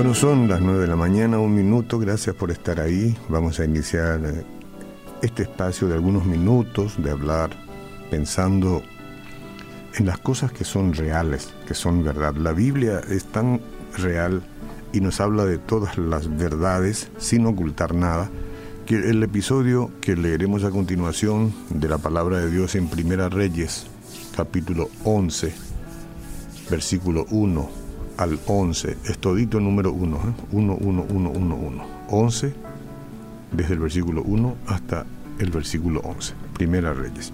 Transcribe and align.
Bueno, 0.00 0.14
son 0.14 0.48
las 0.48 0.62
9 0.62 0.80
de 0.80 0.86
la 0.86 0.96
mañana, 0.96 1.38
un 1.38 1.54
minuto, 1.54 1.98
gracias 1.98 2.34
por 2.34 2.50
estar 2.50 2.80
ahí. 2.80 3.14
Vamos 3.28 3.60
a 3.60 3.66
iniciar 3.66 4.24
eh, 4.24 4.46
este 5.20 5.42
espacio 5.42 5.88
de 5.88 5.92
algunos 5.92 6.24
minutos 6.24 6.94
de 7.02 7.10
hablar 7.10 7.50
pensando 8.10 8.80
en 9.98 10.06
las 10.06 10.16
cosas 10.16 10.52
que 10.52 10.64
son 10.64 10.94
reales, 10.94 11.52
que 11.68 11.74
son 11.74 12.02
verdad. 12.02 12.34
La 12.36 12.54
Biblia 12.54 13.02
es 13.10 13.26
tan 13.26 13.60
real 13.98 14.40
y 14.94 15.02
nos 15.02 15.20
habla 15.20 15.44
de 15.44 15.58
todas 15.58 15.98
las 15.98 16.34
verdades 16.34 17.10
sin 17.18 17.44
ocultar 17.44 17.94
nada, 17.94 18.30
que 18.86 18.94
el 18.94 19.22
episodio 19.22 19.90
que 20.00 20.16
leeremos 20.16 20.64
a 20.64 20.70
continuación 20.70 21.52
de 21.68 21.90
la 21.90 21.98
palabra 21.98 22.38
de 22.38 22.50
Dios 22.50 22.74
en 22.74 22.88
Primera 22.88 23.28
Reyes, 23.28 23.86
capítulo 24.34 24.88
11, 25.04 25.52
versículo 26.70 27.26
1 27.30 27.89
al 28.20 28.38
11, 28.46 28.98
es 29.06 29.18
todito 29.18 29.60
número 29.60 29.92
1, 29.92 30.34
1, 30.52 30.76
1, 30.78 31.06
1, 31.08 31.30
1, 31.30 31.54
1, 31.54 31.86
11, 32.10 32.54
desde 33.52 33.74
el 33.74 33.80
versículo 33.80 34.22
1 34.22 34.56
hasta 34.66 35.06
el 35.38 35.50
versículo 35.50 36.00
11, 36.00 36.34
Primera 36.52 36.92
Reyes. 36.92 37.32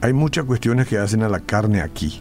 Hay 0.00 0.12
muchas 0.12 0.44
cuestiones 0.44 0.88
que 0.88 0.98
hacen 0.98 1.22
a 1.22 1.28
la 1.28 1.38
carne 1.38 1.82
aquí, 1.82 2.20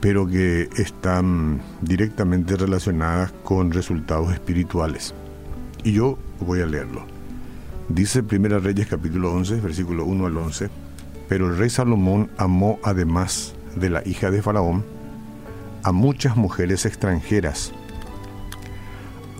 pero 0.00 0.26
que 0.26 0.70
están 0.76 1.60
directamente 1.82 2.56
relacionadas 2.56 3.32
con 3.44 3.72
resultados 3.72 4.32
espirituales. 4.32 5.14
Y 5.84 5.92
yo 5.92 6.18
voy 6.40 6.62
a 6.62 6.66
leerlo. 6.66 7.02
Dice 7.90 8.22
Primera 8.22 8.58
Reyes 8.58 8.86
capítulo 8.86 9.34
11, 9.34 9.60
versículo 9.60 10.06
1 10.06 10.26
al 10.26 10.36
11, 10.38 10.70
pero 11.28 11.48
el 11.48 11.58
rey 11.58 11.68
Salomón 11.68 12.30
amó 12.38 12.78
además 12.82 13.54
de 13.78 13.90
la 13.90 14.02
hija 14.06 14.30
de 14.30 14.42
Faraón 14.42 14.84
a 15.82 15.92
muchas 15.92 16.36
mujeres 16.36 16.84
extranjeras, 16.86 17.72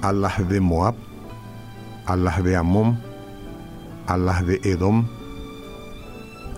a 0.03 0.13
las 0.13 0.49
de 0.49 0.61
Moab, 0.61 0.95
a 2.07 2.17
las 2.17 2.43
de 2.43 2.57
Amón, 2.57 3.01
a 4.07 4.17
las 4.17 4.47
de 4.47 4.61
Edom, 4.65 5.09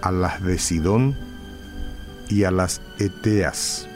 a 0.03 0.11
las 0.11 0.43
de 0.43 0.59
Sidón 0.59 1.17
y 2.29 2.45
a 2.45 2.51
las 2.51 2.83
Eteas, 2.99 3.89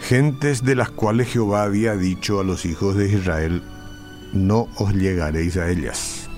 gentes 0.00 0.64
de 0.64 0.74
las 0.74 0.90
cuales 0.90 1.28
Jehová 1.28 1.62
había 1.62 1.96
dicho 1.96 2.40
a 2.40 2.44
los 2.44 2.66
hijos 2.66 2.96
de 2.96 3.08
Israel, 3.08 3.62
no 4.32 4.68
os 4.76 4.92
llegaréis 4.94 5.56
a 5.56 5.70
ellas, 5.70 6.28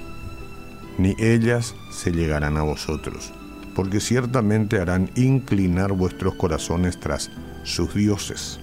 ni 0.99 1.17
ellas 1.19 1.75
se 1.91 2.13
llegarán 2.13 2.57
a 2.57 2.63
vosotros 2.63 3.33
porque 3.75 4.01
ciertamente 4.01 4.81
harán 4.81 5.11
inclinar 5.15 5.93
vuestros 5.93 6.35
corazones 6.35 6.99
tras 6.99 7.31
sus 7.65 7.95
dioses. 7.95 8.61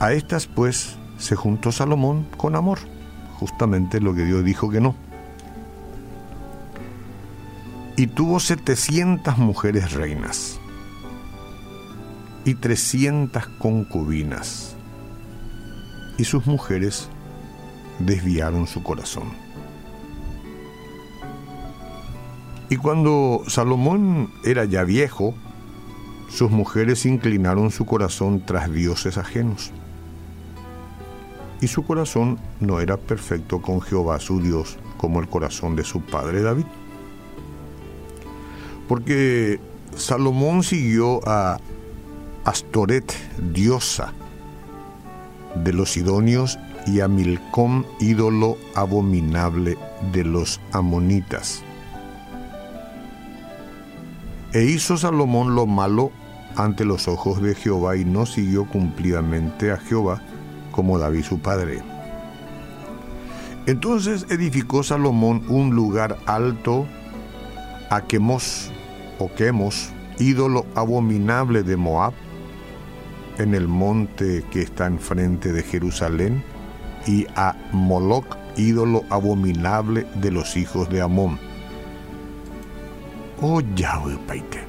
A 0.00 0.12
estas 0.12 0.46
pues 0.46 0.96
se 1.18 1.34
juntó 1.34 1.72
Salomón 1.72 2.26
con 2.36 2.56
amor, 2.56 2.78
justamente 3.38 4.00
lo 4.00 4.14
que 4.14 4.24
Dios 4.24 4.44
dijo 4.44 4.70
que 4.70 4.80
no. 4.80 4.94
Y 7.96 8.06
tuvo 8.06 8.38
setecientas 8.38 9.38
mujeres 9.38 9.92
reinas 9.92 10.60
y 12.44 12.54
trescientas 12.54 13.48
concubinas, 13.58 14.76
y 16.16 16.24
sus 16.24 16.46
mujeres 16.46 17.08
desviaron 17.98 18.68
su 18.68 18.82
corazón. 18.84 19.47
Y 22.70 22.76
cuando 22.76 23.42
Salomón 23.46 24.30
era 24.44 24.64
ya 24.64 24.84
viejo, 24.84 25.34
sus 26.28 26.50
mujeres 26.50 27.06
inclinaron 27.06 27.70
su 27.70 27.86
corazón 27.86 28.44
tras 28.44 28.70
dioses 28.70 29.16
ajenos. 29.16 29.72
Y 31.60 31.68
su 31.68 31.84
corazón 31.84 32.38
no 32.60 32.80
era 32.80 32.96
perfecto 32.96 33.62
con 33.62 33.80
Jehová 33.80 34.20
su 34.20 34.40
Dios 34.40 34.78
como 34.98 35.20
el 35.20 35.28
corazón 35.28 35.76
de 35.76 35.84
su 35.84 36.02
padre 36.02 36.42
David. 36.42 36.66
Porque 38.86 39.58
Salomón 39.96 40.62
siguió 40.62 41.20
a 41.26 41.58
Astoret, 42.44 43.12
diosa 43.52 44.12
de 45.54 45.72
los 45.72 45.92
sidonios, 45.92 46.58
y 46.86 47.00
a 47.00 47.08
Milcom, 47.08 47.84
ídolo 48.00 48.56
abominable 48.74 49.76
de 50.12 50.24
los 50.24 50.60
amonitas. 50.72 51.62
E 54.52 54.64
hizo 54.64 54.96
Salomón 54.96 55.54
lo 55.54 55.66
malo 55.66 56.10
ante 56.56 56.86
los 56.86 57.06
ojos 57.06 57.42
de 57.42 57.54
Jehová 57.54 57.96
y 57.96 58.06
no 58.06 58.24
siguió 58.24 58.64
cumplidamente 58.66 59.70
a 59.70 59.76
Jehová 59.76 60.22
como 60.72 60.98
David 60.98 61.22
su 61.22 61.38
padre. 61.40 61.82
Entonces 63.66 64.24
edificó 64.30 64.82
Salomón 64.82 65.44
un 65.48 65.74
lugar 65.74 66.16
alto 66.24 66.86
a 67.90 68.00
Quemos 68.02 68.72
o 69.18 69.30
Quemos, 69.34 69.90
ídolo 70.18 70.64
abominable 70.74 71.62
de 71.62 71.76
Moab, 71.76 72.14
en 73.36 73.54
el 73.54 73.68
monte 73.68 74.44
que 74.50 74.62
está 74.62 74.86
enfrente 74.86 75.52
de 75.52 75.62
Jerusalén, 75.62 76.42
y 77.06 77.26
a 77.36 77.54
Moloc, 77.72 78.38
ídolo 78.56 79.04
abominable 79.10 80.06
de 80.14 80.30
los 80.30 80.56
hijos 80.56 80.88
de 80.88 81.02
Amón 81.02 81.47
Oh 83.40 83.60
Yahweh 83.60 84.18
Paite. 84.26 84.64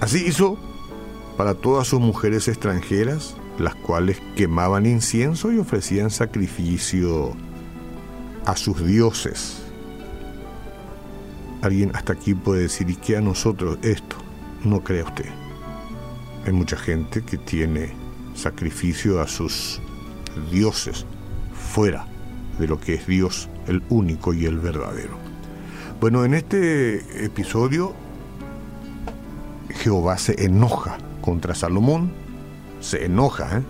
Así 0.00 0.26
hizo 0.26 0.58
para 1.38 1.54
todas 1.54 1.88
sus 1.88 2.00
mujeres 2.00 2.48
extranjeras, 2.48 3.34
las 3.58 3.74
cuales 3.74 4.20
quemaban 4.36 4.84
incienso 4.84 5.50
y 5.52 5.58
ofrecían 5.58 6.10
sacrificio 6.10 7.34
a 8.44 8.56
sus 8.56 8.84
dioses. 8.84 9.62
Alguien 11.62 11.96
hasta 11.96 12.12
aquí 12.12 12.34
puede 12.34 12.62
decir, 12.62 12.90
¿y 12.90 12.96
qué 12.96 13.16
a 13.16 13.22
nosotros 13.22 13.78
esto? 13.82 14.16
No 14.64 14.84
crea 14.84 15.04
usted. 15.04 15.30
Hay 16.44 16.52
mucha 16.52 16.76
gente 16.76 17.22
que 17.22 17.38
tiene 17.38 17.90
sacrificio 18.34 19.20
a 19.20 19.26
sus 19.26 19.80
dioses 20.52 21.06
fuera 21.54 22.06
de 22.58 22.68
lo 22.68 22.78
que 22.78 22.94
es 22.94 23.06
Dios, 23.06 23.48
el 23.66 23.82
único 23.88 24.34
y 24.34 24.44
el 24.44 24.58
verdadero. 24.58 25.25
Bueno, 25.98 26.26
en 26.26 26.34
este 26.34 27.24
episodio 27.24 27.94
Jehová 29.70 30.18
se 30.18 30.44
enoja 30.44 30.98
contra 31.22 31.54
Salomón, 31.54 32.12
se 32.80 33.06
enoja, 33.06 33.58
¿eh? 33.58 33.62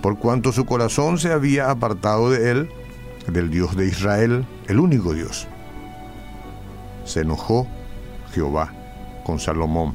por 0.00 0.18
cuanto 0.18 0.52
su 0.52 0.64
corazón 0.64 1.18
se 1.18 1.30
había 1.30 1.70
apartado 1.70 2.30
de 2.30 2.50
él, 2.50 2.70
del 3.26 3.50
Dios 3.50 3.76
de 3.76 3.88
Israel, 3.88 4.46
el 4.68 4.80
único 4.80 5.12
Dios. 5.12 5.46
Se 7.04 7.20
enojó 7.20 7.66
Jehová 8.32 8.72
con 9.22 9.38
Salomón. 9.38 9.94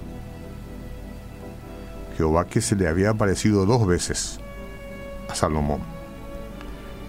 Jehová 2.15 2.45
que 2.45 2.61
se 2.61 2.75
le 2.75 2.87
había 2.87 3.09
aparecido 3.09 3.65
dos 3.65 3.87
veces 3.87 4.39
a 5.29 5.33
Salomón 5.33 5.96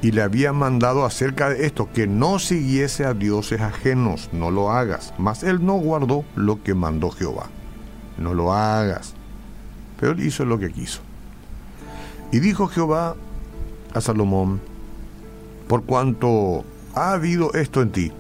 y 0.01 0.13
le 0.13 0.23
había 0.23 0.53
mandado 0.53 1.05
acerca 1.05 1.51
de 1.51 1.67
esto, 1.67 1.89
que 1.93 2.07
no 2.07 2.39
siguiese 2.39 3.05
a 3.05 3.15
dioses 3.15 3.61
ajenos, 3.61 4.31
no 4.33 4.51
lo 4.51 4.71
hagas. 4.71 5.13
Mas 5.19 5.43
él 5.43 5.65
no 5.65 5.75
guardó 5.75 6.25
lo 6.37 6.63
que 6.63 6.75
mandó 6.75 7.11
Jehová, 7.11 7.47
no 8.17 8.35
lo 8.35 8.53
hagas. 8.53 9.15
Pero 9.99 10.13
él 10.13 10.21
hizo 10.21 10.45
lo 10.45 10.59
que 10.59 10.71
quiso. 10.71 11.01
Y 12.31 12.39
dijo 12.39 12.69
Jehová 12.69 13.17
a 13.95 14.01
Salomón, 14.01 14.61
por 15.67 15.85
cuanto 15.85 16.65
ha 16.95 17.13
habido 17.13 17.53
esto 17.55 17.83
en 17.83 17.91
ti, 17.91 18.13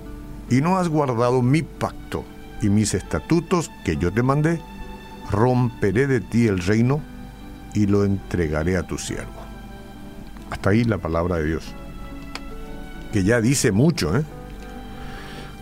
y 0.50 0.60
no 0.60 0.78
has 0.78 0.88
guardado 0.88 1.42
mi 1.42 1.62
pacto 1.62 2.24
y 2.60 2.68
mis 2.68 2.94
estatutos 2.94 3.70
que 3.84 3.96
yo 3.96 4.12
te 4.12 4.22
mandé, 4.22 4.60
romperé 5.30 6.06
de 6.06 6.20
ti 6.20 6.46
el 6.46 6.58
reino 6.58 7.00
y 7.74 7.86
lo 7.86 8.04
entregaré 8.04 8.76
a 8.76 8.82
tu 8.82 8.98
siervo. 8.98 9.47
Hasta 10.50 10.70
ahí 10.70 10.84
la 10.84 10.98
palabra 10.98 11.36
de 11.36 11.46
Dios. 11.46 11.74
Que 13.12 13.24
ya 13.24 13.40
dice 13.40 13.72
mucho 13.72 14.16
¿eh? 14.16 14.24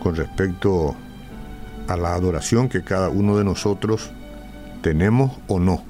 con 0.02 0.16
respecto 0.16 0.94
a 1.88 1.96
la 1.96 2.14
adoración 2.14 2.68
que 2.68 2.82
cada 2.82 3.08
uno 3.08 3.36
de 3.38 3.44
nosotros 3.44 4.10
tenemos 4.82 5.32
o 5.48 5.58
no. 5.58 5.82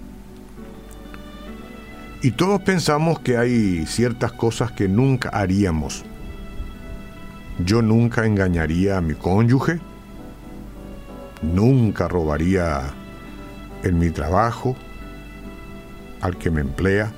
Y 2.22 2.32
todos 2.32 2.60
pensamos 2.62 3.20
que 3.20 3.36
hay 3.36 3.86
ciertas 3.86 4.32
cosas 4.32 4.72
que 4.72 4.88
nunca 4.88 5.28
haríamos. 5.28 6.04
Yo 7.64 7.82
nunca 7.82 8.26
engañaría 8.26 8.98
a 8.98 9.00
mi 9.00 9.14
cónyuge, 9.14 9.80
nunca 11.42 12.08
robaría 12.08 12.82
en 13.82 13.98
mi 13.98 14.10
trabajo 14.10 14.76
al 16.20 16.36
que 16.36 16.50
me 16.50 16.60
emplea 16.60 17.12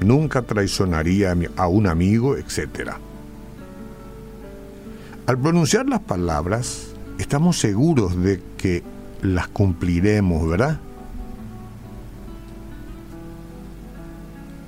nunca 0.00 0.42
traicionaría 0.42 1.36
a 1.56 1.68
un 1.68 1.86
amigo, 1.86 2.36
etc. 2.36 2.92
Al 5.26 5.38
pronunciar 5.38 5.88
las 5.88 6.00
palabras, 6.00 6.88
estamos 7.18 7.58
seguros 7.58 8.16
de 8.22 8.40
que 8.58 8.82
las 9.22 9.48
cumpliremos, 9.48 10.48
¿verdad? 10.48 10.80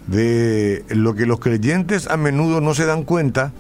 De 0.07 0.85
lo 0.89 1.15
que 1.15 1.27
los 1.27 1.39
creyentes 1.39 2.09
a 2.09 2.17
menudo 2.17 2.61
no 2.61 2.75
se 2.75 2.87
dan 2.87 3.05
cuenta 3.05 3.53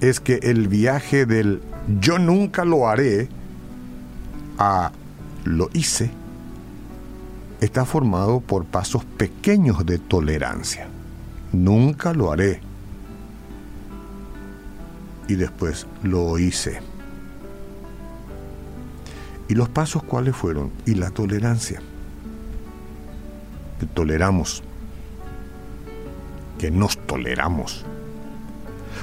es 0.00 0.20
que 0.20 0.34
el 0.42 0.68
viaje 0.68 1.24
del 1.24 1.62
yo 2.00 2.18
nunca 2.18 2.64
lo 2.64 2.88
haré 2.88 3.28
a 4.58 4.92
lo 5.44 5.70
hice 5.72 6.10
está 7.62 7.84
formado 7.84 8.40
por 8.40 8.64
pasos 8.64 9.04
pequeños 9.04 9.86
de 9.86 9.98
tolerancia. 9.98 10.88
Nunca 11.52 12.12
lo 12.12 12.32
haré. 12.32 12.60
Y 15.28 15.36
después 15.36 15.86
lo 16.02 16.38
hice. 16.38 16.80
¿Y 19.48 19.54
los 19.54 19.68
pasos 19.68 20.02
cuáles 20.02 20.34
fueron? 20.34 20.72
Y 20.86 20.96
la 20.96 21.10
tolerancia. 21.10 21.80
Que 23.78 23.86
toleramos. 23.86 24.64
Que 26.58 26.72
nos 26.72 26.98
toleramos. 27.06 27.84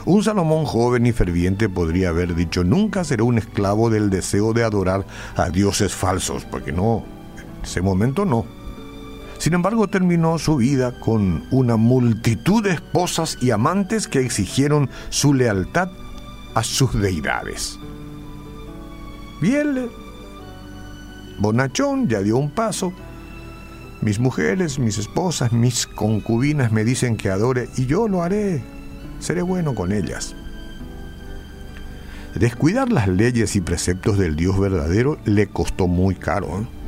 Un 0.06 0.22
Salomón 0.22 0.66
joven 0.66 1.06
y 1.06 1.14
ferviente 1.14 1.70
podría 1.70 2.10
haber 2.10 2.36
dicho, 2.36 2.66
nunca 2.66 3.06
seré 3.06 3.24
un 3.24 3.38
esclavo 3.38 3.90
del 3.90 4.10
deseo 4.10 4.54
de 4.54 4.64
adorar 4.64 5.06
a 5.36 5.50
dioses 5.50 5.94
falsos, 5.94 6.46
porque 6.46 6.72
no, 6.72 7.04
ese 7.64 7.82
momento 7.82 8.26
no. 8.26 8.46
Sin 9.40 9.54
embargo, 9.54 9.88
terminó 9.88 10.38
su 10.38 10.58
vida 10.58 11.00
con 11.00 11.46
una 11.50 11.78
multitud 11.78 12.62
de 12.62 12.72
esposas 12.72 13.38
y 13.42 13.52
amantes 13.52 14.08
que 14.08 14.20
exigieron 14.20 14.90
su 15.10 15.34
lealtad 15.34 15.90
a 16.56 16.64
sus 16.64 17.00
deidades. 17.00 17.80
Bien, 19.40 19.90
bonachón 21.40 22.10
ya 22.10 22.20
dio 22.20 22.38
un 22.38 22.52
paso. 22.52 22.92
Mis 24.02 24.20
mujeres, 24.20 24.78
mis 24.78 24.98
esposas, 24.98 25.54
mis 25.54 25.88
concubinas 25.88 26.74
me 26.74 26.84
dicen 26.84 27.16
que 27.16 27.30
adore 27.30 27.70
y 27.78 27.86
yo 27.86 28.10
lo 28.10 28.22
haré. 28.24 28.62
Seré 29.20 29.42
bueno 29.42 29.74
con 29.74 29.94
ellas. 29.94 30.36
Descuidar 32.36 32.92
las 32.92 33.08
leyes 33.08 33.56
y 33.56 33.62
preceptos 33.62 34.18
del 34.18 34.36
Dios 34.36 34.60
verdadero 34.60 35.18
le 35.24 35.48
costó 35.48 35.88
muy 35.88 36.16
caro. 36.16 36.48
¿eh? 36.60 36.79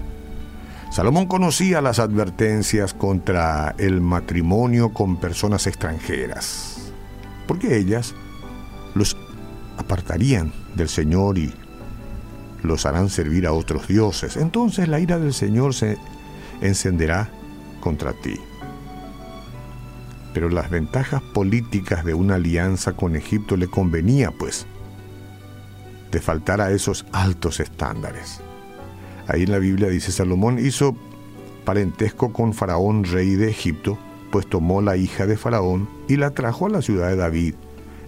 Salomón 0.92 1.26
conocía 1.28 1.80
las 1.80 2.00
advertencias 2.00 2.94
contra 2.94 3.74
el 3.78 4.02
matrimonio 4.02 4.90
con 4.90 5.16
personas 5.16 5.66
extranjeras, 5.66 6.92
porque 7.48 7.78
ellas 7.78 8.14
los 8.94 9.16
apartarían 9.78 10.52
del 10.76 10.90
Señor 10.90 11.38
y 11.38 11.54
los 12.62 12.86
harán 12.86 13.10
servir 13.10 13.48
a 13.48 13.54
otros 13.54 13.88
dioses. 13.88 14.36
Entonces 14.36 14.90
la 14.90 15.00
ira 15.00 15.18
del 15.18 15.34
Señor 15.34 15.74
se 15.74 15.98
encenderá 16.60 17.30
contra 17.80 18.12
ti. 18.12 18.38
Pero 20.34 20.50
las 20.50 20.70
ventajas 20.70 21.22
políticas 21.34 22.04
de 22.04 22.16
una 22.16 22.36
alianza 22.36 22.92
con 22.92 23.16
Egipto 23.16 23.56
le 23.56 23.68
convenía, 23.68 24.32
pues, 24.32 24.66
de 26.12 26.20
faltar 26.20 26.60
a 26.60 26.72
esos 26.72 27.06
altos 27.14 27.62
estándares. 27.62 28.42
Ahí 29.32 29.44
en 29.44 29.52
la 29.52 29.60
Biblia 29.60 29.88
dice 29.88 30.12
Salomón 30.12 30.60
hizo 30.60 30.94
parentesco 31.64 32.34
con 32.34 32.54
Faraón, 32.54 33.06
rey 33.06 33.36
de 33.36 33.50
Egipto, 33.50 33.98
pues 34.30 34.46
tomó 34.46 34.82
la 34.82 34.98
hija 34.98 35.26
de 35.26 35.38
Faraón 35.38 35.88
y 36.10 36.18
la 36.18 36.32
trajo 36.32 36.66
a 36.66 36.70
la 36.70 36.82
ciudad 36.82 37.08
de 37.08 37.16
David, 37.16 37.54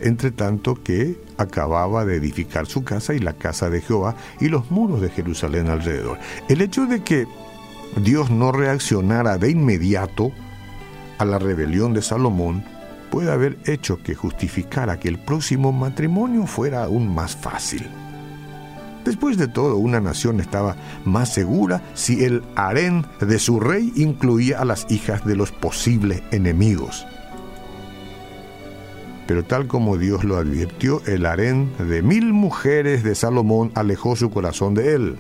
entre 0.02 0.31
tanto 0.31 0.75
que 0.84 1.18
acababa 1.38 2.04
de 2.04 2.18
edificar 2.18 2.66
su 2.66 2.84
casa 2.84 3.14
y 3.14 3.20
la 3.20 3.31
casa 3.31 3.70
de 3.70 3.80
Jehová 3.80 4.18
y 4.42 4.50
los 4.50 4.70
muros 4.70 5.00
de 5.00 5.12
Jerusalén 5.12 5.70
alrededor. 5.70 6.20
El 6.50 6.60
hecho 6.60 6.88
de 6.88 7.04
que 7.04 7.25
Dios 8.04 8.30
no 8.30 8.52
reaccionara 8.52 9.38
de 9.38 9.50
inmediato 9.50 10.34
a 11.20 11.24
la 11.24 11.40
rebelión 11.40 11.94
de 11.94 12.02
Salomón 12.02 12.66
puede 13.10 13.31
haber 13.31 13.60
hecho 13.66 14.04
que 14.04 14.14
justificara 14.14 15.00
que 15.00 15.08
el 15.08 15.20
próximo 15.20 15.72
matrimonio 15.72 16.48
fuera 16.48 16.84
aún 16.84 17.16
más 17.16 17.34
fácil. 17.34 17.88
Después 19.06 19.38
de 19.38 19.48
todo, 19.48 19.76
una 19.76 20.00
nación 20.00 20.40
estaba 20.40 20.76
más 21.04 21.34
segura 21.34 21.82
si 21.94 22.24
el 22.24 22.42
harén 22.56 23.06
de 23.20 23.38
su 23.38 23.60
rey 23.60 23.92
incluía 23.96 24.60
a 24.60 24.66
las 24.66 24.90
hijas 24.90 25.26
de 25.26 25.36
los 25.36 25.52
posibles 25.52 26.24
enemigos. 26.32 27.06
Pero 29.28 29.44
tal 29.44 29.68
como 29.68 29.98
Dios 29.98 30.24
lo 30.24 30.38
advirtió, 30.38 31.02
el 31.06 31.26
harén 31.26 31.72
de 31.78 32.02
mil 32.02 32.34
mujeres 32.34 33.04
de 33.04 33.16
Salomón 33.16 33.72
alejó 33.76 34.16
su 34.16 34.30
corazón 34.30 34.74
de 34.74 34.96
él. 34.96 35.18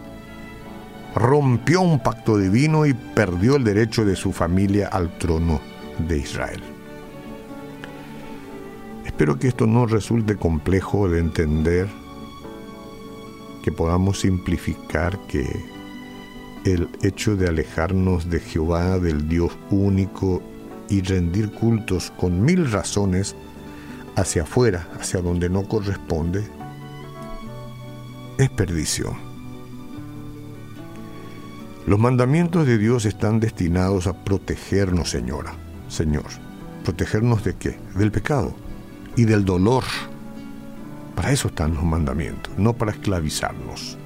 Rompió 1.15 1.81
un 1.81 1.99
pacto 1.99 2.37
divino 2.37 2.85
y 2.85 2.93
perdió 2.93 3.55
el 3.55 3.63
derecho 3.63 4.03
de 4.03 4.15
su 4.15 4.31
familia 4.31 4.87
al 4.87 5.17
trono 5.17 5.61
de 6.07 6.17
Israel. 6.17 6.61
Espero 9.05 9.37
que 9.37 9.47
esto 9.47 9.67
no 9.67 9.85
resulte 9.85 10.37
complejo 10.37 11.07
de 11.07 11.19
entender, 11.19 11.87
que 13.63 13.71
podamos 13.71 14.19
simplificar 14.19 15.17
que 15.27 15.47
el 16.65 16.89
hecho 17.01 17.35
de 17.35 17.47
alejarnos 17.47 18.29
de 18.29 18.39
Jehová, 18.39 18.99
del 18.99 19.27
Dios 19.27 19.57
único, 19.71 20.43
y 20.89 21.01
rendir 21.01 21.51
cultos 21.51 22.11
con 22.17 22.43
mil 22.43 22.69
razones, 22.69 23.35
hacia 24.15 24.43
afuera, 24.43 24.87
hacia 24.99 25.21
donde 25.21 25.49
no 25.49 25.67
corresponde, 25.67 26.43
es 28.37 28.49
perdición. 28.49 29.15
Los 31.85 31.99
mandamientos 31.99 32.65
de 32.65 32.77
Dios 32.77 33.05
están 33.05 33.39
destinados 33.39 34.07
a 34.07 34.23
protegernos, 34.23 35.09
Señora, 35.09 35.53
Señor. 35.87 36.25
¿Protegernos 36.83 37.43
de 37.43 37.55
qué? 37.55 37.77
Del 37.95 38.11
pecado 38.11 38.53
y 39.15 39.25
del 39.25 39.45
dolor. 39.45 39.83
Para 41.15 41.31
eso 41.31 41.49
están 41.49 41.73
los 41.75 41.83
mandamientos, 41.83 42.53
no 42.57 42.73
para 42.73 42.91
esclavizarnos. 42.91 43.97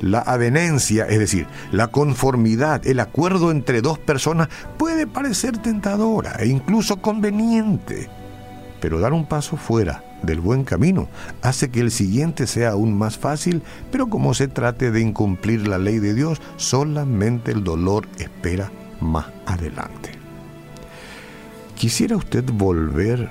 La 0.00 0.18
avenencia, 0.18 1.06
es 1.06 1.18
decir, 1.18 1.46
la 1.70 1.88
conformidad, 1.88 2.84
el 2.86 2.98
acuerdo 2.98 3.52
entre 3.52 3.82
dos 3.82 3.98
personas 3.98 4.48
puede 4.76 5.06
parecer 5.06 5.58
tentadora 5.58 6.36
e 6.40 6.48
incluso 6.48 7.00
conveniente 7.00 8.10
pero 8.82 8.98
dar 8.98 9.12
un 9.12 9.26
paso 9.26 9.56
fuera 9.56 10.02
del 10.24 10.40
buen 10.40 10.64
camino 10.64 11.08
hace 11.40 11.70
que 11.70 11.78
el 11.78 11.92
siguiente 11.92 12.48
sea 12.48 12.70
aún 12.70 12.98
más 12.98 13.16
fácil, 13.16 13.62
pero 13.92 14.08
como 14.08 14.34
se 14.34 14.48
trate 14.48 14.90
de 14.90 15.00
incumplir 15.00 15.68
la 15.68 15.78
ley 15.78 16.00
de 16.00 16.14
Dios, 16.14 16.42
solamente 16.56 17.52
el 17.52 17.62
dolor 17.62 18.08
espera 18.18 18.72
más 19.00 19.26
adelante. 19.46 20.10
¿Quisiera 21.76 22.16
usted 22.16 22.42
volver 22.52 23.30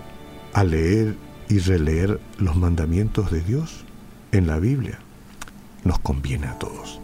a 0.53 0.63
leer 0.63 1.17
y 1.51 1.59
releer 1.59 2.21
los 2.37 2.55
mandamientos 2.55 3.29
de 3.29 3.41
Dios 3.41 3.83
en 4.31 4.47
la 4.47 4.57
Biblia? 4.57 4.99
Nos 5.83 5.99
conviene 5.99 6.47
a 6.47 6.57
todos. 6.57 7.00